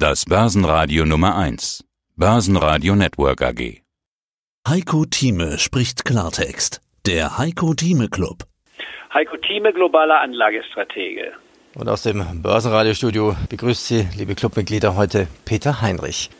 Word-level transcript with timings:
Das 0.00 0.26
Börsenradio 0.26 1.04
Nummer 1.04 1.36
1. 1.36 1.84
Börsenradio 2.14 2.94
Network 2.94 3.42
AG. 3.42 3.82
Heiko 4.68 5.04
Thieme 5.04 5.58
spricht 5.58 6.04
Klartext. 6.04 6.80
Der 7.04 7.36
Heiko 7.36 7.74
Thieme 7.74 8.08
Club. 8.08 8.44
Heiko 9.12 9.36
Thieme, 9.38 9.72
globaler 9.72 10.20
Anlagestratege. 10.20 11.32
Und 11.74 11.88
aus 11.88 12.04
dem 12.04 12.42
Börsenradiostudio 12.42 13.34
begrüßt 13.48 13.88
Sie, 13.88 14.06
liebe 14.16 14.36
Clubmitglieder, 14.36 14.94
heute 14.94 15.26
Peter 15.44 15.82
Heinrich. 15.82 16.30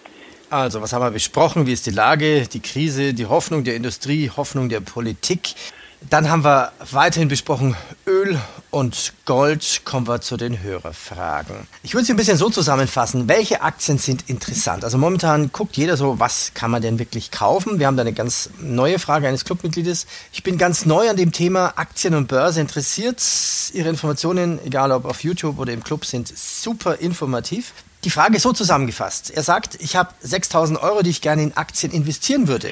Also, 0.51 0.81
was 0.81 0.93
haben 0.93 1.03
wir 1.03 1.11
besprochen? 1.11 1.67
Wie 1.67 1.73
ist 1.73 1.85
die 1.85 1.91
Lage, 1.91 2.47
die 2.47 2.61
Krise, 2.61 3.13
die 3.13 3.27
Hoffnung 3.27 3.65
der 3.65 3.75
Industrie, 3.75 4.31
Hoffnung 4.31 4.69
der 4.69 4.83
Politik? 4.83 5.57
Dann 6.09 6.31
haben 6.31 6.45
wir 6.45 6.71
weiterhin 6.93 7.27
besprochen 7.27 7.77
Öl 8.07 8.39
und 8.71 9.13
Gold. 9.25 9.83
Kommen 9.85 10.07
wir 10.07 10.21
zu 10.21 10.37
den 10.37 10.63
Hörerfragen. 10.63 11.67
Ich 11.83 11.95
würde 11.95 12.05
sie 12.05 12.13
ein 12.13 12.17
bisschen 12.17 12.37
so 12.37 12.51
zusammenfassen. 12.51 13.29
Welche 13.29 13.63
Aktien 13.63 13.99
sind 13.99 14.29
interessant? 14.29 14.85
Also 14.85 14.99
momentan 14.99 15.51
guckt 15.53 15.77
jeder 15.77 15.97
so, 15.97 16.19
was 16.19 16.53
kann 16.55 16.71
man 16.71 16.83
denn 16.83 16.99
wirklich 16.99 17.31
kaufen? 17.31 17.79
Wir 17.79 17.87
haben 17.87 17.97
da 17.97 18.03
eine 18.03 18.13
ganz 18.13 18.51
neue 18.61 18.99
Frage 18.99 19.29
eines 19.29 19.45
Clubmitgliedes. 19.45 20.07
Ich 20.33 20.43
bin 20.43 20.59
ganz 20.59 20.87
neu 20.87 21.09
an 21.09 21.17
dem 21.17 21.33
Thema 21.33 21.75
Aktien 21.77 22.15
und 22.15 22.29
Börse 22.29 22.61
interessiert. 22.61 23.23
Ihre 23.73 23.89
Informationen, 23.89 24.59
egal 24.65 24.93
ob 24.93 25.05
auf 25.05 25.25
YouTube 25.25 25.59
oder 25.59 25.73
im 25.73 25.83
Club, 25.83 26.05
sind 26.05 26.29
super 26.29 26.97
informativ. 26.97 27.73
Die 28.05 28.11
Frage 28.11 28.37
ist 28.37 28.43
so 28.43 28.53
zusammengefasst. 28.53 29.33
Er 29.35 29.43
sagt, 29.43 29.77
ich 29.81 29.97
habe 29.97 30.11
6000 30.21 30.81
Euro, 30.81 31.03
die 31.03 31.11
ich 31.11 31.21
gerne 31.21 31.43
in 31.43 31.57
Aktien 31.57 31.93
investieren 31.93 32.47
würde. 32.47 32.71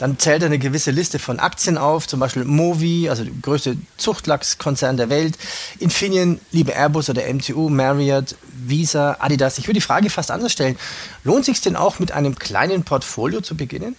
Dann 0.00 0.18
zählt 0.18 0.42
er 0.42 0.46
eine 0.46 0.58
gewisse 0.58 0.90
Liste 0.90 1.20
von 1.20 1.38
Aktien 1.38 1.78
auf, 1.78 2.08
zum 2.08 2.18
Beispiel 2.18 2.44
Movi, 2.44 3.08
also 3.08 3.22
der 3.22 3.32
größte 3.40 3.76
Zuchtlachskonzern 3.96 4.96
der 4.96 5.08
Welt, 5.08 5.38
Infineon, 5.78 6.40
liebe 6.50 6.72
Airbus 6.72 7.08
oder 7.08 7.22
MTU, 7.32 7.68
Marriott, 7.68 8.34
Visa, 8.42 9.16
Adidas. 9.20 9.58
Ich 9.58 9.68
würde 9.68 9.78
die 9.78 9.86
Frage 9.86 10.10
fast 10.10 10.32
anders 10.32 10.52
stellen. 10.52 10.76
Lohnt 11.22 11.44
sich 11.44 11.60
denn 11.60 11.76
auch 11.76 12.00
mit 12.00 12.12
einem 12.12 12.34
kleinen 12.34 12.84
Portfolio 12.84 13.40
zu 13.40 13.56
beginnen? 13.56 13.96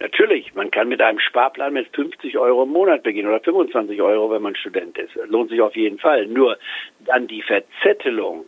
Natürlich, 0.00 0.54
man 0.54 0.70
kann 0.70 0.88
mit 0.88 1.00
einem 1.00 1.20
Sparplan 1.20 1.72
mit 1.72 1.94
50 1.94 2.36
Euro 2.38 2.64
im 2.64 2.70
Monat 2.70 3.02
beginnen 3.02 3.28
oder 3.28 3.40
25 3.40 4.00
Euro, 4.00 4.30
wenn 4.30 4.42
man 4.42 4.56
Student 4.56 4.98
ist. 4.98 5.14
Lohnt 5.26 5.50
sich 5.50 5.60
auf 5.60 5.76
jeden 5.76 5.98
Fall. 5.98 6.26
Nur 6.26 6.58
dann 7.04 7.28
die 7.28 7.42
Verzettelung 7.42 8.46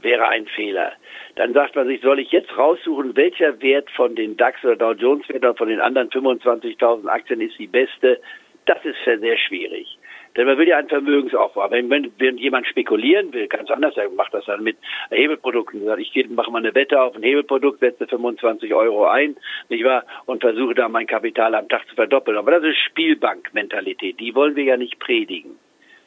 wäre 0.00 0.28
ein 0.28 0.46
Fehler. 0.46 0.92
Dann 1.36 1.52
sagt 1.52 1.76
man 1.76 1.86
sich, 1.86 2.00
soll 2.00 2.18
ich 2.18 2.30
jetzt 2.30 2.56
raussuchen, 2.56 3.16
welcher 3.16 3.60
Wert 3.60 3.90
von 3.90 4.14
den 4.14 4.36
DAX 4.36 4.64
oder 4.64 4.76
Dow 4.76 4.92
Jones 4.92 5.28
Werten 5.28 5.56
von 5.56 5.68
den 5.68 5.80
anderen 5.80 6.10
25.000 6.10 7.08
Aktien 7.08 7.40
ist 7.40 7.58
die 7.58 7.66
beste? 7.66 8.20
Das 8.66 8.84
ist 8.84 8.96
sehr 9.04 9.38
schwierig. 9.38 9.98
Denn 10.36 10.46
man 10.46 10.58
will 10.58 10.68
ja 10.68 10.76
einen 10.76 10.88
Vermögensaufbau. 10.88 11.62
Aber 11.62 11.76
wenn, 11.76 12.12
wenn 12.18 12.36
jemand 12.36 12.66
spekulieren 12.66 13.32
will, 13.32 13.48
ganz 13.48 13.70
anders, 13.70 13.96
er 13.96 14.10
macht 14.10 14.34
das 14.34 14.44
dann 14.44 14.62
mit 14.62 14.76
Hebelprodukten. 15.10 15.82
Ich 15.98 16.12
gehe, 16.12 16.28
mache 16.28 16.50
mal 16.50 16.58
eine 16.58 16.74
Wette 16.74 17.00
auf 17.00 17.16
ein 17.16 17.22
Hebelprodukt, 17.22 17.80
setze 17.80 18.06
25 18.06 18.74
Euro 18.74 19.06
ein, 19.06 19.36
nicht 19.70 19.84
wahr? 19.84 20.04
Und 20.26 20.42
versuche 20.42 20.74
da 20.74 20.88
mein 20.88 21.06
Kapital 21.06 21.54
am 21.54 21.68
Tag 21.68 21.88
zu 21.88 21.94
verdoppeln. 21.94 22.36
Aber 22.36 22.50
das 22.50 22.64
ist 22.64 22.76
Spielbankmentalität. 22.78 24.20
Die 24.20 24.34
wollen 24.34 24.56
wir 24.56 24.64
ja 24.64 24.76
nicht 24.76 24.98
predigen. 24.98 25.58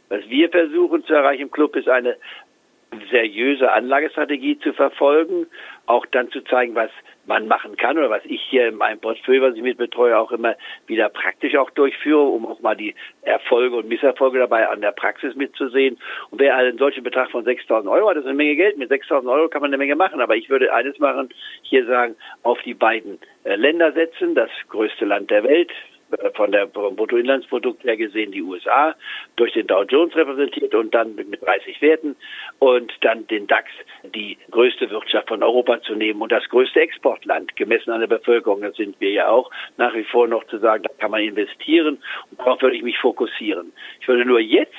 Was 0.10 0.28
wir 0.28 0.50
versuchen 0.50 1.04
zu 1.06 1.14
erreichen 1.14 1.44
im 1.44 1.52
Club 1.52 1.76
ist 1.76 1.88
eine 1.88 2.18
seriöse 3.12 3.72
Anlagestrategie 3.72 4.60
zu 4.60 4.74
verfolgen, 4.74 5.48
auch 5.86 6.06
dann 6.08 6.30
zu 6.32 6.42
zeigen, 6.42 6.76
was 6.76 6.92
man 7.26 7.48
machen 7.48 7.78
kann 7.78 7.98
oder 7.98 8.10
was 8.10 8.26
ich 8.26 8.42
hier 8.42 8.68
in 8.68 8.76
meinem 8.76 9.00
Portfolio, 9.00 9.44
was 9.44 9.56
ich 9.56 9.62
mit 9.62 9.78
betreue, 9.78 10.18
auch 10.18 10.32
immer 10.32 10.56
wieder 10.88 11.10
praktisch 11.10 11.56
auch 11.56 11.70
durchführe, 11.70 12.22
um 12.22 12.46
auch 12.46 12.60
mal 12.60 12.76
die 12.76 12.96
Erfolge 13.22 13.76
und 13.76 13.88
Misserfolge 13.88 14.40
dabei 14.40 14.68
an 14.68 14.82
der 14.82 14.92
Praxis 14.92 15.36
mitzusehen. 15.36 15.98
Und 16.32 16.40
wer 16.40 16.56
einen 16.56 16.78
solchen 16.78 17.04
Betrag 17.04 17.30
von 17.30 17.46
6.000 17.46 17.90
Euro 17.90 18.10
hat, 18.10 18.18
das 18.18 18.24
ist 18.24 18.30
eine 18.30 18.38
Menge 18.38 18.56
Geld. 18.56 18.78
Mit 18.78 18.92
6.000 18.92 19.32
Euro 19.32 19.50
kann 19.50 19.62
man 19.62 19.70
eine 19.70 19.78
Menge 19.78 19.96
machen. 19.96 20.22
Aber 20.22 20.36
ich 20.36 20.50
würde 20.50 20.74
eines 20.74 20.98
machen, 21.00 21.30
hier 21.62 21.86
sagen, 21.86 22.16
auf 22.44 22.60
die 22.64 22.74
beiden 22.74 23.20
äh, 23.44 23.56
Länder 23.56 23.92
setzen, 23.92 24.34
das 24.34 24.50
größte 24.70 25.06
Land 25.06 25.30
der 25.30 25.44
Welt, 25.44 25.72
von 26.34 26.52
der 26.52 26.68
vom 26.70 26.96
Bruttoinlandsprodukt 26.96 27.84
her 27.84 27.98
gesehen 27.98 28.32
die 28.32 28.42
USA 28.42 28.96
durch 29.36 29.54
den 29.54 29.68
Dow 29.68 29.84
Jones 29.84 30.16
repräsentiert 30.16 30.74
und 30.74 30.94
dann 30.94 31.16
mit 31.16 31.42
30 31.42 31.82
Werten 31.82 32.16
und 32.60 32.92
dann 33.02 33.28
den 33.28 33.48
DAX, 33.48 33.70
die 34.04 34.38
größte 34.52 34.90
Wirtschaft 34.90 35.28
von 35.28 35.44
Europa 35.44 35.82
zu 35.82 35.96
nehmen 35.96 36.22
und 36.22 36.32
das 36.32 36.48
größte 36.50 36.82
Exportland 36.82 37.56
gemessen 37.56 37.92
an 37.92 38.00
der 38.00 38.08
Bevölkerung. 38.08 38.62
Das 38.62 38.76
sind 38.76 39.00
wir 39.00 39.12
ja 39.12 39.30
auch 39.30 39.52
nach 39.78 39.94
wie 39.94 40.04
vor 40.04 40.28
noch 40.28 40.46
zu 40.48 40.58
sagen, 40.58 40.84
da 40.84 40.90
kann 40.98 41.12
man 41.12 41.22
investieren 41.22 42.02
und 42.32 42.40
darauf 42.40 42.62
würde 42.62 42.76
ich 42.76 42.84
mich 42.84 42.98
fokussieren. 42.98 43.72
Ich 44.02 44.08
würde 44.08 44.26
nur 44.26 44.40
jetzt 44.40 44.74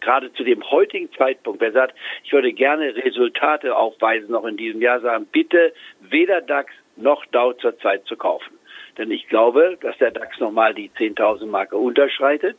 gerade 0.00 0.32
zu 0.34 0.44
dem 0.44 0.62
heutigen 0.70 1.10
Zeitpunkt, 1.12 1.60
wer 1.60 1.72
sagt, 1.72 1.96
ich 2.24 2.32
würde 2.32 2.52
gerne 2.52 2.94
Resultate 2.94 3.74
aufweisen 3.74 4.30
noch 4.30 4.44
in 4.44 4.56
diesem 4.56 4.82
Jahr, 4.82 5.00
sagen, 5.00 5.26
bitte 5.32 5.72
weder 6.00 6.42
DAX 6.42 6.70
noch 6.96 7.24
Dow 7.26 7.54
zurzeit 7.54 8.04
zu 8.06 8.16
kaufen. 8.16 8.58
Denn 8.98 9.10
ich 9.10 9.28
glaube, 9.28 9.78
dass 9.80 9.96
der 9.98 10.10
DAX 10.10 10.38
nochmal 10.38 10.74
die 10.74 10.90
10.000 10.90 11.46
Marke 11.46 11.76
unterschreitet. 11.76 12.56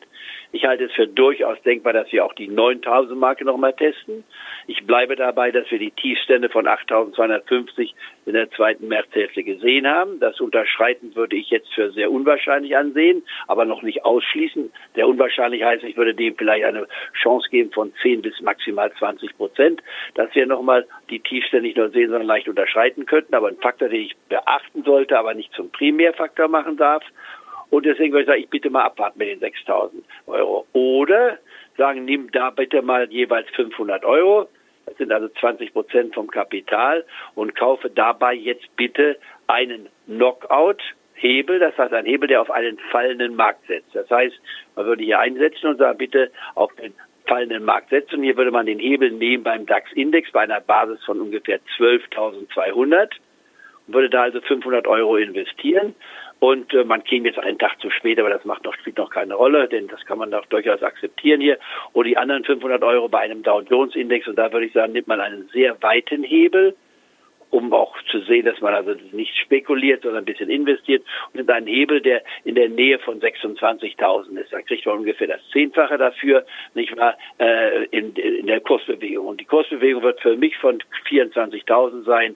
Ich 0.51 0.65
halte 0.65 0.85
es 0.85 0.93
für 0.93 1.07
durchaus 1.07 1.61
denkbar, 1.63 1.93
dass 1.93 2.11
wir 2.11 2.25
auch 2.25 2.33
die 2.33 2.49
9.000 2.49 3.15
Marke 3.15 3.43
nochmal 3.43 3.73
testen. 3.73 4.23
Ich 4.67 4.85
bleibe 4.85 5.15
dabei, 5.15 5.51
dass 5.51 5.69
wir 5.69 5.79
die 5.79 5.91
Tiefstände 5.91 6.49
von 6.49 6.65
8.250 6.65 7.93
in 8.25 8.33
der 8.33 8.49
zweiten 8.51 8.87
Märzhälfte 8.87 9.43
gesehen 9.43 9.87
haben. 9.87 10.19
Das 10.19 10.39
Unterschreiten 10.39 11.15
würde 11.15 11.35
ich 11.35 11.49
jetzt 11.49 11.73
für 11.73 11.91
sehr 11.91 12.11
unwahrscheinlich 12.11 12.75
ansehen, 12.77 13.23
aber 13.47 13.65
noch 13.65 13.81
nicht 13.81 14.05
ausschließen. 14.05 14.71
Der 14.95 15.07
unwahrscheinlich 15.07 15.63
heißt, 15.63 15.83
ich 15.83 15.97
würde 15.97 16.15
dem 16.15 16.35
vielleicht 16.35 16.65
eine 16.65 16.87
Chance 17.21 17.49
geben 17.49 17.71
von 17.71 17.93
10 18.01 18.21
bis 18.21 18.39
maximal 18.41 18.91
20 18.93 19.37
Prozent, 19.37 19.83
dass 20.13 20.33
wir 20.33 20.45
nochmal 20.45 20.87
die 21.09 21.19
Tiefstände 21.19 21.67
nicht 21.67 21.77
nur 21.77 21.89
sehen, 21.89 22.09
sondern 22.09 22.27
leicht 22.27 22.47
unterschreiten 22.47 23.05
könnten. 23.05 23.35
Aber 23.35 23.49
ein 23.49 23.57
Faktor, 23.57 23.89
den 23.89 24.01
ich 24.01 24.15
beachten 24.29 24.83
sollte, 24.83 25.19
aber 25.19 25.33
nicht 25.33 25.53
zum 25.53 25.69
Primärfaktor 25.69 26.47
machen 26.47 26.77
darf. 26.77 27.03
Und 27.75 27.85
deswegen 27.85 28.13
würde 28.13 28.21
ich 28.21 28.27
sagen, 28.27 28.41
ich 28.41 28.49
bitte 28.49 28.69
mal 28.69 28.85
abwarten 28.85 29.19
mit 29.19 29.27
den 29.27 29.41
6.000 29.41 29.91
Euro. 30.27 30.65
Oder 30.71 31.39
sagen, 31.77 32.05
nimm 32.05 32.31
da 32.31 32.49
bitte 32.49 32.81
mal 32.81 33.11
jeweils 33.11 33.49
500 33.49 34.05
Euro. 34.05 34.47
Das 34.85 34.95
sind 34.95 35.11
also 35.11 35.27
20 35.27 35.73
Prozent 35.73 36.15
vom 36.15 36.31
Kapital 36.31 37.03
und 37.33 37.53
kaufe 37.53 37.89
dabei 37.89 38.33
jetzt 38.33 38.73
bitte 38.77 39.17
einen 39.47 39.89
Knockout 40.05 40.81
Hebel, 41.15 41.59
das 41.59 41.77
heißt 41.77 41.93
ein 41.93 42.05
Hebel, 42.05 42.29
der 42.29 42.41
auf 42.41 42.49
einen 42.49 42.77
fallenden 42.91 43.35
Markt 43.35 43.67
setzt. 43.67 43.93
Das 43.93 44.09
heißt, 44.09 44.35
man 44.77 44.85
würde 44.85 45.03
hier 45.03 45.19
einsetzen 45.19 45.67
und 45.67 45.77
sagen, 45.77 45.97
bitte 45.97 46.31
auf 46.53 46.73
den 46.75 46.93
fallenden 47.27 47.65
Markt 47.65 47.89
setzen. 47.89 48.23
Hier 48.23 48.37
würde 48.37 48.51
man 48.51 48.67
den 48.67 48.79
Hebel 48.79 49.11
nehmen 49.11 49.43
beim 49.43 49.65
DAX-Index 49.65 50.31
bei 50.31 50.41
einer 50.41 50.61
Basis 50.61 51.03
von 51.03 51.19
ungefähr 51.19 51.59
12.200 51.77 53.09
und 53.87 53.93
würde 53.93 54.09
da 54.09 54.23
also 54.23 54.39
500 54.39 54.87
Euro 54.87 55.17
investieren. 55.17 55.93
Und 56.45 56.71
äh, 56.75 56.83
man 56.83 57.03
käme 57.03 57.27
jetzt 57.27 57.39
einen 57.39 57.57
Tag 57.57 57.81
zu 57.81 57.89
spät, 57.89 58.19
aber 58.19 58.29
das 58.29 58.45
macht 58.45 58.65
noch, 58.65 58.75
spielt 58.75 58.99
noch 58.99 59.09
keine 59.09 59.33
Rolle, 59.33 59.67
denn 59.67 59.87
das 59.87 60.05
kann 60.05 60.19
man 60.19 60.29
doch 60.29 60.45
durchaus 60.45 60.83
akzeptieren 60.83 61.41
hier. 61.41 61.57
Und 61.91 62.05
die 62.05 62.17
anderen 62.17 62.43
500 62.43 62.83
Euro 62.83 63.09
bei 63.09 63.21
einem 63.21 63.41
Dow 63.41 63.61
Jones 63.61 63.95
Index, 63.95 64.27
und 64.27 64.35
da 64.35 64.53
würde 64.53 64.67
ich 64.67 64.73
sagen, 64.73 64.93
nimmt 64.93 65.07
man 65.07 65.21
einen 65.21 65.49
sehr 65.51 65.81
weiten 65.81 66.21
Hebel, 66.21 66.75
um 67.49 67.73
auch 67.73 67.95
zu 68.11 68.19
sehen, 68.19 68.45
dass 68.45 68.61
man 68.61 68.75
also 68.75 68.93
nicht 69.11 69.35
spekuliert, 69.37 70.03
sondern 70.03 70.21
ein 70.21 70.25
bisschen 70.25 70.51
investiert 70.51 71.03
und 71.29 71.37
nimmt 71.37 71.49
einen 71.49 71.65
Hebel, 71.65 71.99
der 71.99 72.21
in 72.43 72.53
der 72.53 72.69
Nähe 72.69 72.99
von 72.99 73.19
26.000 73.19 74.37
ist. 74.39 74.53
Da 74.53 74.61
kriegt 74.61 74.85
man 74.85 74.99
ungefähr 74.99 75.27
das 75.27 75.41
Zehnfache 75.51 75.97
dafür, 75.97 76.45
nicht 76.75 76.95
wahr, 76.95 77.17
äh, 77.39 77.85
in, 77.85 78.13
in 78.15 78.45
der 78.45 78.59
Kursbewegung. 78.59 79.25
Und 79.25 79.41
die 79.41 79.45
Kursbewegung 79.45 80.03
wird 80.03 80.21
für 80.21 80.37
mich 80.37 80.55
von 80.57 80.77
24.000 81.09 82.03
sein, 82.03 82.35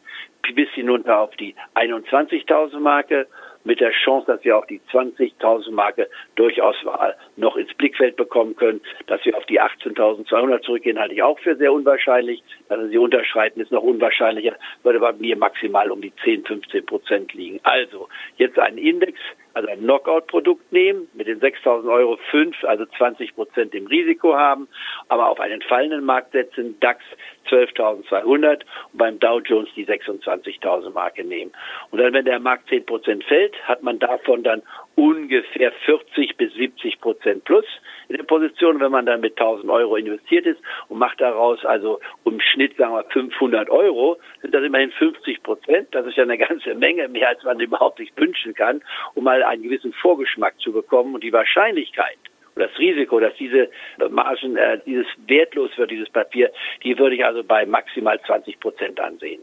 bis 0.55 0.69
hinunter 0.71 1.19
auf 1.19 1.35
die 1.35 1.53
21.000 1.75 2.79
Marke 2.79 3.27
mit 3.69 3.79
der 3.79 3.91
Chance, 3.91 4.25
dass 4.25 4.43
wir 4.43 4.57
auch 4.57 4.65
die 4.65 4.81
20.000 4.91 5.71
Marke 5.71 6.09
durchaus 6.35 6.75
noch 7.37 7.55
ins 7.55 7.71
Blickfeld 7.75 8.15
bekommen 8.15 8.55
können. 8.55 8.81
Dass 9.05 9.23
wir 9.25 9.37
auf 9.37 9.45
die 9.45 9.61
18.200 9.61 10.63
zurückgehen, 10.63 10.97
halte 10.97 11.13
ich 11.13 11.21
auch 11.21 11.37
für 11.37 11.55
sehr 11.55 11.71
unwahrscheinlich. 11.71 12.43
Dass 12.67 12.89
sie 12.89 12.97
unterschreiten, 12.97 13.61
ist 13.61 13.71
noch 13.71 13.83
unwahrscheinlicher, 13.83 14.55
würde 14.81 14.99
bei 14.99 15.13
mir 15.13 15.37
maximal 15.37 15.91
um 15.91 16.01
die 16.01 16.13
10, 16.23 16.45
15 16.45 16.85
Prozent 16.87 17.33
liegen. 17.35 17.59
Also, 17.61 18.09
jetzt 18.37 18.57
einen 18.57 18.79
Index, 18.79 19.19
also 19.59 19.69
ein 19.69 19.81
Knockout-Produkt 19.81 20.71
nehmen, 20.71 21.09
mit 21.13 21.27
den 21.27 21.41
6.000 21.41 21.91
Euro 21.91 22.17
5, 22.31 22.63
also 22.63 22.85
20 22.85 23.35
Prozent 23.35 23.75
im 23.75 23.87
Risiko 23.87 24.35
haben, 24.35 24.69
aber 25.09 25.27
auf 25.27 25.39
einen 25.39 25.61
fallenden 25.61 26.05
Markt 26.05 26.31
setzen, 26.31 26.79
DAX 26.79 27.03
12.200 27.49 28.23
und 28.23 28.63
beim 28.93 29.19
Dow 29.19 29.39
Jones 29.39 29.69
die 29.75 29.85
26.000 29.85 30.91
Marke 30.91 31.25
nehmen. 31.25 31.51
Und 31.91 31.99
dann, 31.99 32.13
wenn 32.13 32.25
der 32.25 32.39
Markt 32.39 32.69
10 32.69 32.85
Prozent 32.85 33.23
fällt, 33.25 33.55
hat 33.67 33.83
man 33.83 33.99
davon 33.99 34.43
dann 34.43 34.61
ungefähr 34.95 35.73
40 35.85 36.37
bis 36.37 36.53
70 36.53 37.01
Prozent 37.01 37.43
plus 37.43 37.65
in 38.09 38.17
der 38.17 38.23
Position, 38.23 38.79
wenn 38.79 38.91
man 38.91 39.05
dann 39.05 39.21
mit 39.21 39.39
1000 39.39 39.69
Euro 39.71 39.95
investiert 39.95 40.45
ist 40.47 40.59
und 40.87 40.97
macht 40.97 41.21
daraus 41.21 41.63
also 41.63 41.99
im 42.25 42.39
Schnitt, 42.41 42.75
sagen 42.75 42.93
wir 42.93 43.03
500 43.03 43.69
Euro, 43.69 44.17
sind 44.41 44.53
das 44.53 44.63
immerhin 44.63 44.91
50 44.91 45.43
Prozent. 45.43 45.89
Das 45.91 46.05
ist 46.07 46.17
ja 46.17 46.23
eine 46.23 46.37
ganze 46.37 46.73
Menge, 46.73 47.07
mehr 47.07 47.29
als 47.29 47.43
man 47.43 47.59
überhaupt 47.59 47.99
sich 47.99 48.11
wünschen 48.17 48.55
kann, 48.55 48.81
um 49.13 49.23
mal 49.23 49.43
einen 49.43 49.63
gewissen 49.63 49.93
Vorgeschmack 49.93 50.59
zu 50.59 50.71
bekommen 50.73 51.13
und 51.15 51.23
die 51.23 51.33
Wahrscheinlichkeit 51.33 52.17
das 52.55 52.77
Risiko, 52.77 53.21
dass 53.21 53.33
diese 53.35 53.69
Margen, 54.09 54.57
äh, 54.57 54.79
dieses 54.85 55.07
wertlos 55.27 55.71
wird, 55.77 55.91
dieses 55.91 56.09
Papier, 56.09 56.51
die 56.83 56.97
würde 56.99 57.15
ich 57.15 57.23
also 57.23 57.41
bei 57.43 57.65
maximal 57.65 58.19
20 58.21 58.59
Prozent 58.59 58.99
ansehen. 58.99 59.41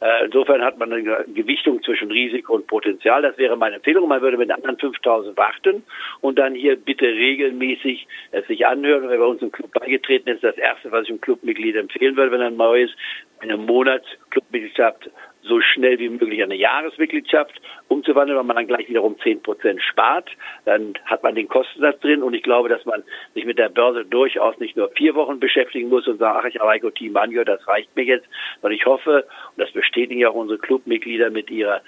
Äh, 0.00 0.26
insofern 0.26 0.62
hat 0.62 0.78
man 0.78 0.92
eine 0.92 1.24
Gewichtung 1.34 1.82
zwischen 1.82 2.10
Risiko 2.10 2.54
und 2.54 2.66
Potenzial. 2.66 3.22
Das 3.22 3.38
wäre 3.38 3.56
meine 3.56 3.76
Empfehlung. 3.76 4.08
Man 4.08 4.22
würde 4.22 4.36
mit 4.36 4.48
den 4.48 4.56
anderen 4.56 4.78
5000 4.78 5.36
warten 5.36 5.82
und 6.20 6.38
dann 6.38 6.54
hier 6.54 6.76
bitte 6.76 7.06
regelmäßig 7.06 8.06
es 8.32 8.46
sich 8.46 8.66
anhören. 8.66 9.08
Wer 9.08 9.18
bei 9.18 9.24
uns 9.24 9.42
im 9.42 9.52
Club 9.52 9.72
beigetreten 9.72 10.28
ist, 10.30 10.44
das 10.44 10.56
erste, 10.56 10.90
was 10.92 11.04
ich 11.04 11.10
einem 11.10 11.20
Clubmitglied 11.20 11.76
empfehlen 11.76 12.16
würde, 12.16 12.32
wenn 12.32 12.40
er 12.40 12.50
neu 12.50 12.82
ist, 12.82 12.94
eine 13.40 13.56
Monatsclubmitgliedschaft 13.56 15.10
so 15.46 15.60
schnell 15.60 15.98
wie 15.98 16.08
möglich 16.08 16.42
eine 16.42 16.54
Jahresmitgliedschaft 16.54 17.60
umzuwandeln, 17.88 18.38
weil 18.38 18.44
man 18.44 18.56
dann 18.56 18.66
gleich 18.66 18.88
wiederum 18.88 19.18
zehn 19.20 19.42
Prozent 19.42 19.82
spart. 19.82 20.30
Dann 20.64 20.94
hat 21.04 21.22
man 21.22 21.34
den 21.34 21.48
Kostensatz 21.48 22.00
drin 22.00 22.22
und 22.22 22.34
ich 22.34 22.42
glaube, 22.42 22.68
dass 22.68 22.84
man 22.84 23.02
sich 23.34 23.44
mit 23.44 23.58
der 23.58 23.68
Börse 23.68 24.04
durchaus 24.04 24.58
nicht 24.58 24.76
nur 24.76 24.90
vier 24.90 25.14
Wochen 25.14 25.40
beschäftigen 25.40 25.88
muss 25.88 26.06
und 26.08 26.18
sagen, 26.18 26.38
ach, 26.40 26.46
ich 26.46 26.58
habe 26.58 26.70
Heiko 26.70 26.90
Team 26.90 27.16
angehört, 27.16 27.48
das 27.48 27.66
reicht 27.68 27.94
mir 27.94 28.04
jetzt, 28.04 28.26
sondern 28.60 28.76
ich 28.76 28.86
hoffe, 28.86 29.26
und 29.54 29.58
das 29.62 29.70
bestätigen 29.72 30.20
ja 30.20 30.30
auch 30.30 30.34
unsere 30.34 30.58
Clubmitglieder 30.58 31.30
mit 31.30 31.50
ihrer 31.50 31.82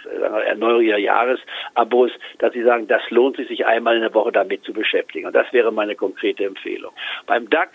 Erneuerung 0.47 0.82
ihrer 0.82 0.99
Jahresabos, 0.99 2.11
dass 2.38 2.53
sie 2.53 2.62
sagen, 2.62 2.87
das 2.88 3.03
lohnt 3.11 3.37
sich, 3.37 3.49
sich 3.49 3.67
einmal 3.67 3.97
in 3.97 4.03
der 4.03 4.14
Woche 4.14 4.32
damit 4.32 4.64
zu 4.64 4.73
beschäftigen. 4.73 5.26
Und 5.26 5.35
das 5.35 5.50
wäre 5.53 5.73
meine 5.73 5.94
konkrete 5.94 6.44
Empfehlung. 6.44 6.93
Beim 7.26 7.49
DAX 7.49 7.73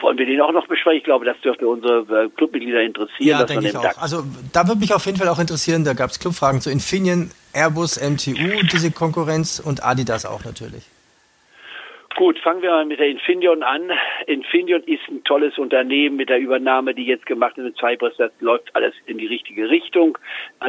wollen 0.00 0.18
wir 0.18 0.26
den 0.26 0.40
auch 0.40 0.52
noch 0.52 0.66
besprechen? 0.66 0.98
Ich 0.98 1.04
glaube, 1.04 1.24
das 1.24 1.40
dürfte 1.40 1.66
unsere 1.68 2.24
äh, 2.24 2.28
Clubmitglieder 2.36 2.82
interessieren. 2.82 3.28
Ja, 3.28 3.44
denke 3.44 3.68
ich 3.68 3.76
auch. 3.76 3.82
DAX 3.82 3.98
also 3.98 4.22
da 4.52 4.66
würde 4.66 4.80
mich 4.80 4.92
auf 4.92 5.04
jeden 5.06 5.18
Fall 5.18 5.28
auch 5.28 5.38
interessieren, 5.38 5.84
da 5.84 5.94
gab 5.94 6.10
es 6.10 6.18
Clubfragen 6.18 6.60
zu 6.60 6.70
Infineon, 6.70 7.30
Airbus, 7.52 8.00
MTU, 8.00 8.62
diese 8.72 8.90
Konkurrenz 8.90 9.60
und 9.60 9.84
Adidas 9.84 10.26
auch 10.26 10.44
natürlich. 10.44 10.84
Gut, 12.16 12.38
fangen 12.38 12.62
wir 12.62 12.70
mal 12.70 12.86
mit 12.86 12.98
der 12.98 13.08
Infineon 13.08 13.62
an. 13.62 13.90
Infineon 14.26 14.82
ist 14.84 15.06
ein 15.08 15.22
tolles 15.24 15.58
Unternehmen 15.58 16.16
mit 16.16 16.30
der 16.30 16.38
Übernahme, 16.38 16.94
die 16.94 17.04
jetzt 17.04 17.26
gemacht 17.26 17.58
ist 17.58 17.64
mit 17.64 17.76
Cypress. 17.76 18.16
Das 18.16 18.32
läuft 18.40 18.74
alles 18.74 18.94
in 19.04 19.18
die 19.18 19.26
richtige 19.26 19.68
Richtung. 19.68 20.16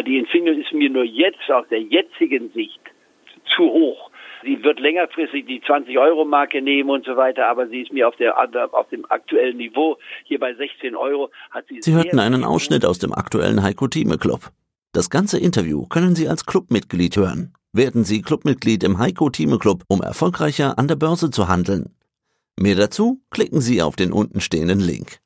Die 0.06 0.18
Infineon 0.18 0.60
ist 0.60 0.74
mir 0.74 0.90
nur 0.90 1.06
jetzt 1.06 1.50
aus 1.50 1.66
der 1.70 1.82
jetzigen 1.82 2.52
Sicht 2.52 2.82
zu 3.56 3.64
hoch. 3.64 4.12
Sie 4.48 4.64
wird 4.64 4.80
längerfristig 4.80 5.46
die 5.46 5.60
20-Euro-Marke 5.60 6.62
nehmen 6.62 6.90
und 6.90 7.06
so 7.06 7.18
weiter, 7.18 7.48
aber 7.50 7.68
sie 7.68 7.82
ist 7.82 7.92
mir 7.92 8.08
auf, 8.08 8.16
der, 8.16 8.34
auf 8.74 8.88
dem 8.88 9.06
aktuellen 9.12 9.58
Niveau, 9.58 9.98
hier 10.24 10.40
bei 10.40 10.54
16 10.54 10.96
Euro, 10.96 11.30
hat 11.52 11.66
sie... 11.68 11.82
Sie 11.82 11.94
hörten 11.94 12.18
einen 12.18 12.46
Ausschnitt 12.46 12.86
aus 12.86 12.98
dem 12.98 13.14
aktuellen 13.14 13.62
Heiko 13.62 13.90
Thieme 13.90 14.18
Club. 14.18 14.52
Das 14.94 15.10
ganze 15.10 15.38
Interview 15.38 15.86
können 15.86 16.16
Sie 16.16 16.30
als 16.30 16.46
Clubmitglied 16.46 17.18
hören. 17.18 17.54
Werden 17.74 18.06
Sie 18.06 18.22
Clubmitglied 18.22 18.86
im 18.86 19.00
Heiko 19.00 19.30
Thieme 19.30 19.60
Club, 19.60 19.84
um 19.90 20.02
erfolgreicher 20.02 20.80
an 20.80 20.88
der 20.88 20.96
Börse 20.96 21.30
zu 21.30 21.50
handeln. 21.50 21.94
Mehr 22.58 22.76
dazu 22.76 23.20
klicken 23.30 23.60
Sie 23.60 23.82
auf 23.82 23.98
den 23.98 24.14
untenstehenden 24.14 24.80
Link. 24.80 25.20